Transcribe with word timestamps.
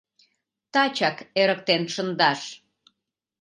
Тачак 0.73 1.17
эрыктен 1.41 1.83
шындаш! 1.93 2.41